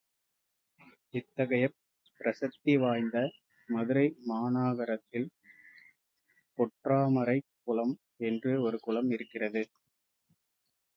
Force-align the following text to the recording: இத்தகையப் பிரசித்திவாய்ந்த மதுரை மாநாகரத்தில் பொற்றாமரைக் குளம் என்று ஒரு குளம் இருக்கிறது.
இத்தகையப் 1.13 1.75
பிரசித்திவாய்ந்த 2.21 3.17
மதுரை 3.69 4.05
மாநாகரத்தில் 4.25 5.29
பொற்றாமரைக் 6.57 7.49
குளம் 7.63 7.95
என்று 8.23 8.61
ஒரு 8.61 8.79
குளம் 8.79 9.11
இருக்கிறது. 9.11 9.63